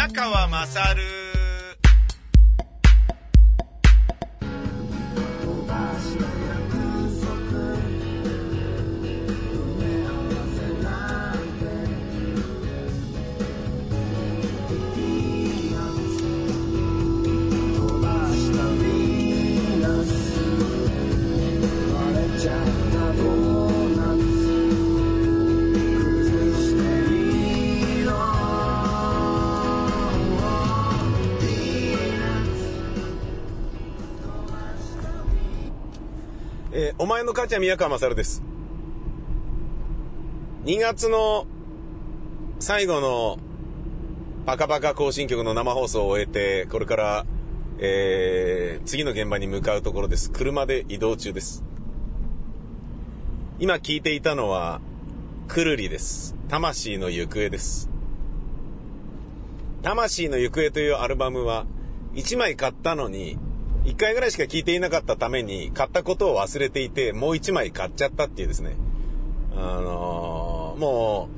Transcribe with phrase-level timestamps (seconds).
[0.00, 1.19] 宮川勝。
[37.00, 38.42] お前の母ちゃん宮川勝です。
[40.66, 41.46] 2月の
[42.58, 43.38] 最後の
[44.44, 47.26] パカパカ更新曲の生放送を終えて、これから、
[47.78, 50.30] えー次の現場に向かうところです。
[50.30, 51.64] 車で移動中です。
[53.58, 54.82] 今聞いていたのは、
[55.48, 56.36] くるりです。
[56.48, 57.88] 魂の行方です。
[59.80, 61.64] 魂の行方というアルバムは、
[62.12, 63.38] 1枚買ったのに、
[63.84, 68.76] 1回ぐらいしか聞いていなかったために、買ったことを忘れていて、もう1枚買っちゃったっていうですね。
[69.56, 71.28] あのーも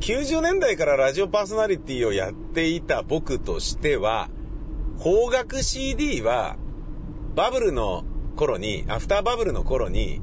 [0.00, 4.30] う、90年代からラジオパーソナリティをやっていた僕としては、
[5.02, 6.56] 邦楽 CD は、
[7.34, 8.04] バブルの
[8.36, 10.22] 頃に、アフターバブルの頃に、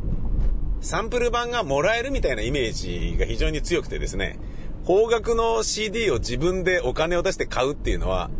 [0.82, 4.40] サンプル版がもらえるみたいなイメージが非常に強くてですね、
[4.86, 8.32] 邦楽の CD を自分でお金を出して買うっていうのは、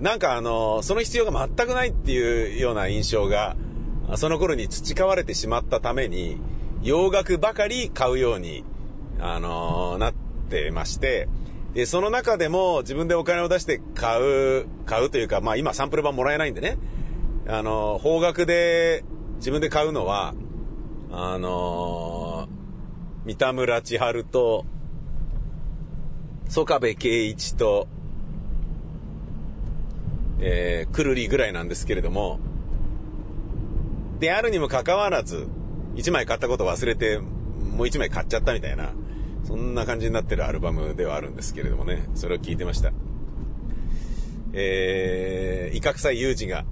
[0.00, 3.56] なんかあの、その必要が全くないっていうような印象が、
[4.16, 6.40] その頃に培われてしまったために、
[6.82, 8.64] 洋楽ばかり買うように、
[9.20, 10.14] あのなっ
[10.48, 11.28] てまして、
[11.74, 16.78] で、その中でも自分でお金を出して買う、買うというか、まあ今サンプル版もらえないんでね、
[17.48, 19.04] あの、邦楽で
[19.36, 20.34] 自分で買うのは、
[21.10, 22.48] あの
[23.24, 24.64] 三田村千春と、
[26.48, 27.88] 曽我部圭一と、
[30.40, 32.38] えー、くるりぐらいなんですけれども、
[34.20, 35.48] であるにもかかわらず、
[35.96, 38.92] 1枚買ったこと忘れて、もう1枚買っちゃったみたいな、
[39.44, 42.92] そんな感じになってるアルバムではあるんですけれどもね、それを聞いてました。
[44.52, 46.64] えー、威嚇臭い有事が、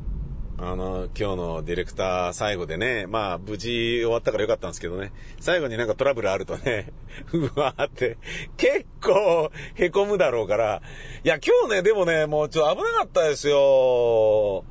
[0.59, 3.69] あの、今日のディレクター最後でね、まあ、無事
[4.01, 6.93] 終わったからよかったんですけどね、最後になんかトラブルあるとね、
[7.33, 8.17] うわーって、
[8.57, 10.81] 結構、凹むだろうから、
[11.25, 14.65] いや、今日ね、でもね、もうちょっと危なかったですよ。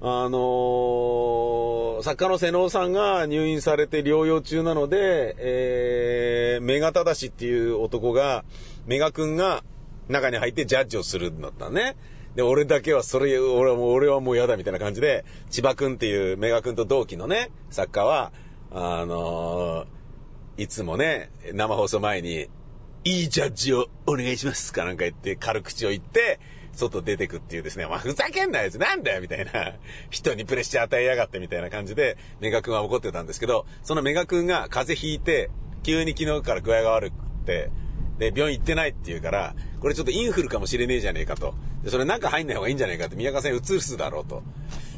[0.00, 8.44] あのー作家の瀬能さんが入院されて療養中なので、えー、メガタダシっていう男が、
[8.86, 9.64] メガ君が
[10.08, 11.96] 中に入ってジャッジをするんだったね。
[12.34, 18.32] で、俺だけはそれ、俺はもう、俺はもう嫌だみたいな感じで、千葉君っていうメガ君と同期のね、作家は、
[18.70, 19.98] あのー
[20.58, 22.48] いつもね、生放送前に、
[23.04, 26.40] いいジャッジをお願いしますかなんか言って、軽口を言って、
[26.72, 29.74] 外出てくっていうですね、まあ、ふざけんなよ、なんだよ、みたいな。
[30.10, 35.48] 人にプレッシャー与えやがって、みたいな感じで、メガ君は怒ってたんですけど、そのメガ君が風邪ひいて、
[35.84, 37.70] 急に昨日から具合が悪くて、
[38.18, 41.54] で、病院行ってないって言うから、これちょっとインフルかもしれねえじゃねえかと。
[41.82, 44.42] で、それ中入んない方がいいんじゃねえかって、宮川さんに移すだろうと。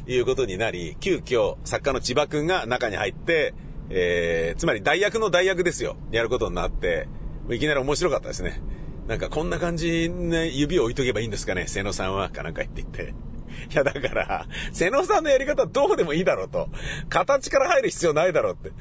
[0.07, 3.53] いうことになり、急遽、作家の千葉君が中に入って、
[3.89, 5.95] えー、つまり代役の代役ですよ。
[6.11, 7.07] やることになって、
[7.49, 8.61] いきなり面白かったですね。
[9.07, 13.13] なんかこんな感じね、指を置いとけばいいんですかね、瀬野さんは、かなんか言って言って。
[13.71, 16.69] いや、だから、瀬野さんのやり方どうでもいいだろうと。
[17.09, 18.69] 形から入る必要ないだろうって。
[18.69, 18.75] ね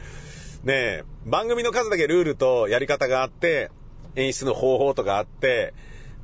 [0.66, 3.70] え、番組の数だけルールとやり方があって、
[4.16, 5.74] 演出の方法とかあって、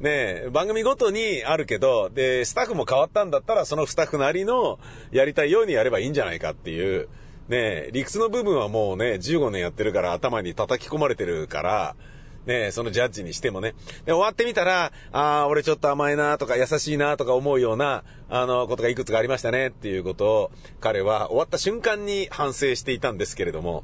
[0.01, 4.79] ね、番組ごとにあるけど、で、スタッフも変わったんだったら、そのスタッフなりの
[5.11, 7.09] やりたいようにやればいいんじゃないかっていう、
[7.49, 11.97] ね、理屈の部分はもうね、15年やってるから頭に叩き込まれてるから、
[12.45, 13.75] ね、そのジャッジにしてもね。
[14.05, 23.83] で、終わってみたら、ああ、俺ちょっと甘いなとか優しいなとか思うような、あの、ことがいくつかありましたねっていうことを、彼は終わった瞬間に反省していたんですけれども、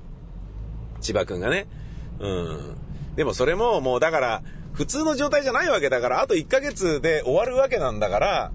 [1.00, 1.66] 千葉くんがね。
[2.20, 2.76] うん。
[3.16, 4.42] でもそれももうだから、
[4.72, 8.52] 普通の状態じゃないわけだから、あと1ヶ月で終わるわけなんだから、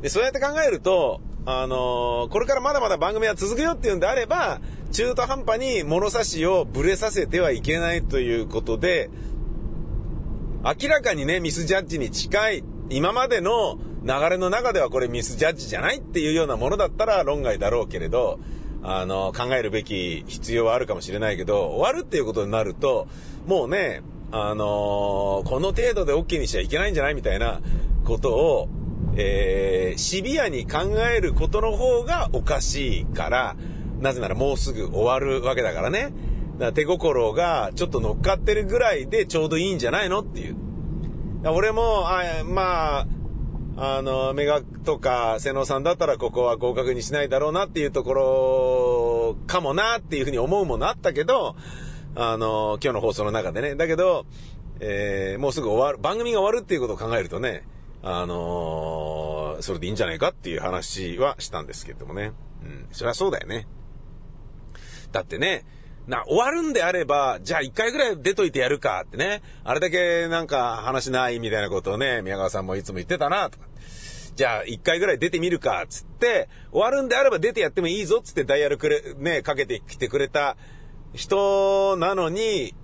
[0.00, 4.60] で、そうやって考えると、あのーこれからまだまだ番組は続くよっていうんであれば、
[4.92, 9.10] 中途半端に物差しをブレさせてはいけないということで、
[10.64, 18.40] 明らかにね、ミスジャッジに近い、今までの流れの中ではこれミスジャッジじゃないっていうようなものだったら論外だろうけれど、
[18.82, 23.06] あの、考えるべき必要はあるかもしれないけど、終わるっていうことになると、
[23.46, 27.60] もうね、あのこの程度で OK にしちゃいけないんじゃないみたいな
[28.04, 28.68] ことを、
[29.16, 33.56] えー、シビアに考えることの方がおかしいから、
[34.00, 36.02] なぜならもうすぐ終わるわけだからね。
[36.02, 40.56] だから手心がちょっと乗っかってるぐらいでちょうどいいんじゃないのっていう。
[41.44, 43.06] 俺も、あまあ、
[43.76, 51.56] あの、メガとか、瀬野さんだったらここは合格にしないだろうなっていうところかもなっていうふうに思うものあったけど、
[52.18, 53.74] あの、今日の放送の中でね。
[53.74, 54.24] だけど、
[54.80, 57.62] えー、もうすぐ終わる、番組が終わるっていうことを考えるとね、
[58.02, 62.32] あのー、それでいいんじゃないかっていう話はしたんですけどもね。
[62.62, 63.66] うん、そりゃそうだよね。
[65.12, 65.66] だってね、
[66.06, 69.42] な、終わるんであれば、じゃあ一回ぐらい出といてやるかってね。
[69.62, 73.66] あれだけなんか話ないみたいなことをね、宮川さんもいつも言ってたな、とか。
[74.36, 80.56] じゃあ一回ぐらい出てみるか、つって、終わるんであれば出てやってもいいぞ、つってダイヤルくれ、ね、かけてきてくれた
[81.14, 82.74] 人なのに、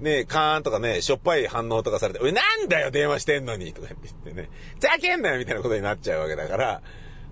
[0.00, 6.82] ね、カーンとかね、しょっぱい反応とかされて、おい、なんだよ、電話してんのにとか言ってね、ざけんなよみたいなことになっちゃうわけだから、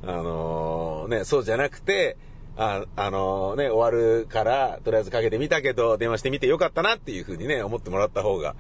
[0.02, 2.17] あのー、ね、そうじゃなくて、
[2.56, 8.55] あ、あのー、ね、終わるから、とりあえずかけてみたけど、電話してみてよかったなっていうふうにね、思ってもらった方が、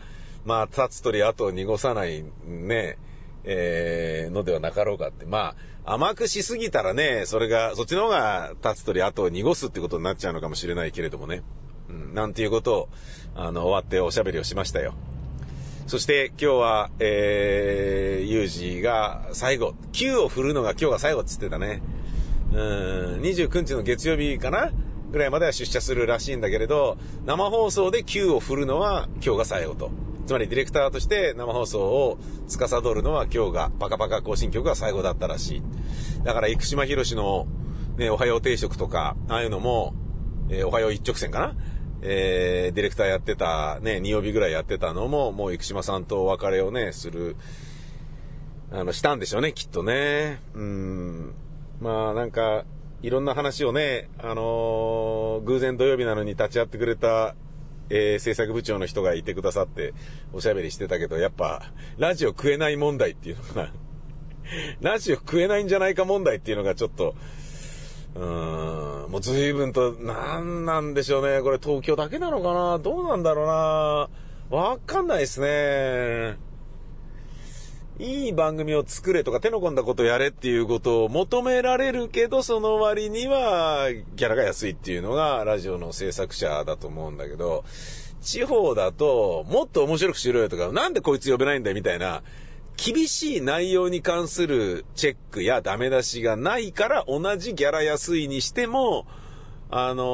[0.44, 2.98] まあ、立つ鳥後を濁さない、ね、
[3.44, 5.24] えー、のではなかろうかって。
[5.26, 5.54] ま
[5.84, 11.42] あ、甘くしすぎたらね、それが、そっちの方が立つ鳥後を濁すってことになっちゃうのかもしれないけれどもね。
[12.14, 12.88] なんていうことを、
[13.34, 14.94] あの、終わっておしゃべりをしましたよ。
[15.86, 18.46] そして今日は、えー、ユー
[18.76, 21.82] ジが最後、9を振るのが今日が最後っつってたね。
[22.52, 22.58] うん、
[23.20, 24.70] 29日の月曜日かな？
[25.10, 29.90] ぐらいまでは出社するらしいんだけれど、生放送で Q を振るのは今日が最後と。
[30.26, 32.18] つまりディレクターとして生放送を
[32.48, 35.62] 司るのは今日がパカパカ更新曲が最後だったらしい。
[36.24, 37.46] だから生島博士の
[37.96, 39.94] ね、おはよう定食とか、ああいうのも、
[40.48, 41.54] えー、おはよう一直線かな？
[42.06, 47.34] えー、ディレクターやってた、ね、2曜日ぐらいやってたのも、もう生島さんとお別れをね、する、
[48.70, 50.42] あの、したんでしょうね、きっとね。
[50.54, 51.34] うん。
[51.80, 52.66] まあなんか、
[53.00, 57.34] いろんな話をね、あのー、偶然土曜日なのに立ち会ってくれた、
[57.88, 59.94] えー、制作部長の人がいてくださって
[60.32, 63.72] おしゃべりしてたけど、やっぱ、ラジオ食えない問題っていうのが
[64.82, 67.14] ラジオ食えないんじゃないか問題っていうのがちょっと、
[68.14, 68.63] うーん、
[69.14, 71.40] もう随分と、なんなんでしょうね。
[71.40, 72.80] これ東京だけなのかな？
[72.80, 74.58] どうなんだろうな？
[74.58, 76.36] わかんないですね。
[78.00, 87.64] いい番組を作れとか手の込んだことやれっていうことを求められるけど、その割にはギャラが安いっていうのがラジオの制作者だと思うんだけど、
[88.20, 92.24] 地方だともっと面白くしろよとか、なんでこいつ呼べないんだよみたいな、
[92.76, 99.06] 厳しい内容に関するチェックやダメ出しがないから同じギャラ安いにしても、
[99.70, 100.04] あの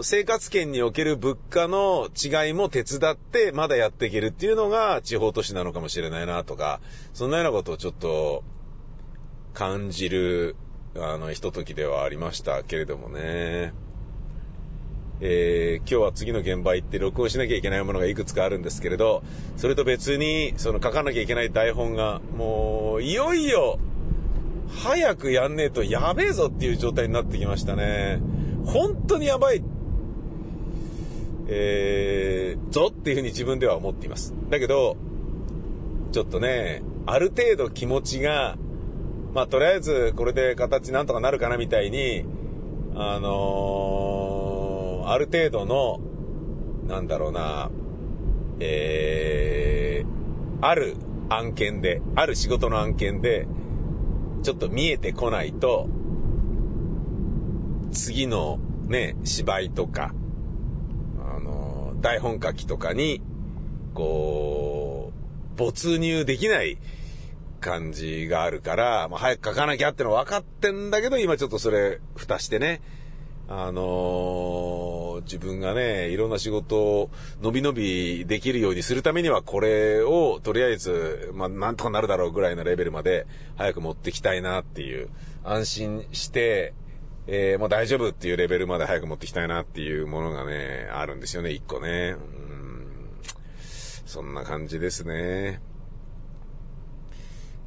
[0.00, 6.80] ー、生活圏における物価の違いも手伝ってまだやっていけるっていうのが地方都市なのかもしれないなとか、
[7.14, 8.44] そんなようなことをちょっと
[9.54, 10.56] 感じる、
[10.96, 13.72] あの、ひとときではありましたけれどもね。
[15.22, 19.22] えー、今日は次の現場行って録音しなきゃいけないものがいくつかあるんですけれど、
[19.56, 23.78] それと別に、その書かなきゃいけない台本が、もう、いよいよ、
[24.68, 28.20] 早くやんねえとやべえぞっていう状態になってきましたね。
[28.64, 29.62] 本当にやばい、
[31.48, 34.32] えー、ぞっていうふうに自分では思っています。
[34.48, 34.96] だけど、
[36.12, 38.56] ちょっとね、ある程度気持ちが、
[39.34, 42.24] まあ、とりあえずこれで形なんとかなるかなみたいに、
[42.94, 43.99] あのー、
[45.08, 46.00] ある程度の、
[46.86, 47.70] なんだろうな、
[48.60, 50.96] えー、ある
[51.28, 53.46] 案件で、ある仕事の案件で、
[54.42, 55.88] ちょっと見えてこないと、
[57.92, 60.12] 次のね、芝居とか、
[61.18, 63.22] あの、台本書きとかに、
[63.94, 65.12] こ
[65.54, 66.78] う、没入できない
[67.60, 72.80] 感じがあるから、まあ、早く書かなきゃっての分かってんだけど、今ちょっとそれ、蓋してね、
[73.52, 77.10] あのー、自分がね、いろんな仕事を
[77.42, 83.26] 伸び伸びできるようにするためには、これをとりあえず、まあ、なんとかなるだろうぐらいのレベルまで
[83.56, 85.08] 早く持ってきたいなっていう、
[85.42, 86.74] 安心して、
[87.26, 92.14] えー、もう大丈夫っていうレベルまで早く持ってきたいなっていうものがね、あるんですよね、一個ね。
[92.16, 92.86] うん。
[94.06, 95.60] そんな感じですね。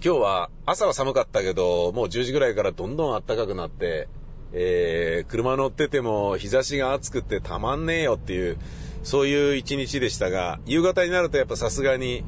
[0.02, 4.08] 今日は朝は寒かったけど、もう10時ぐらいからどんどん暖かくなって、
[4.54, 8.58] えー、車乗ってても日差しが暑くてたまんねえよっていう、
[9.04, 12.24] そういう一日でしたが、夕方になるとやっぱさすがに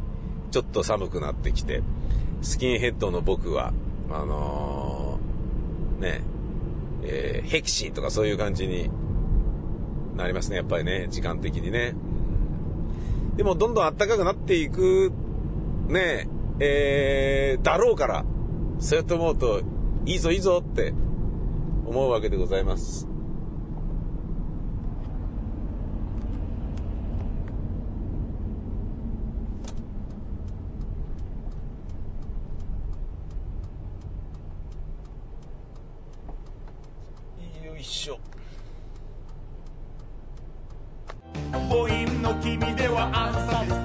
[0.52, 1.84] ちょっと寒くなってきて、
[2.42, 3.74] スキンヘッドの僕は、
[4.10, 6.22] あのー、ね、
[7.04, 8.90] えー、ヘキシーとかそういう感じに
[10.16, 11.94] なりますね、やっぱりね、時間的にね。
[13.36, 15.12] でも、どんどん暖かくなっていく、
[15.88, 16.28] ね、
[16.60, 18.26] えー、だろうから、
[18.80, 19.62] そうやって思うと、
[20.06, 20.94] いいぞいいぞって
[21.86, 23.08] 思うわけでございます。
[37.64, 38.20] よいしょ。
[42.26, 43.85] の君では暗殺